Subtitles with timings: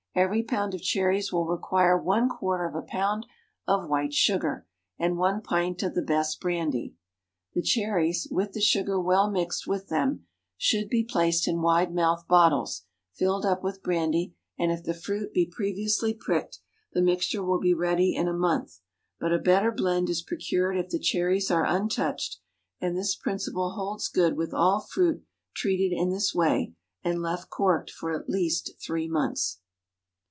[0.13, 3.25] Every pound of cherries will require one quarter of a pound
[3.65, 4.67] of white sugar,
[4.99, 6.95] and one pint of the best brandy.
[7.53, 10.25] The cherries, with the sugar well mixed with them,
[10.57, 12.83] should be placed in wide mouthed bottles,
[13.13, 16.59] filled up with brandy; and if the fruit be previously pricked,
[16.91, 18.81] the mixture will be ready in a month.
[19.17, 22.39] But a better blend is procured if the cherries are untouched,
[22.81, 25.23] and this principle holds good with all fruit
[25.55, 29.59] treated in this way, and left corked for at least three months.